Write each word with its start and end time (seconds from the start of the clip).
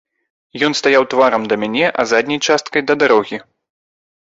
Ён 0.67 0.71
стаў 0.79 1.05
тварам 1.11 1.45
да 1.51 1.59
мяне, 1.65 1.85
а 1.91 2.01
задняй 2.13 2.43
часткай 2.51 2.81
да 2.91 2.99
дарогі. 3.07 3.43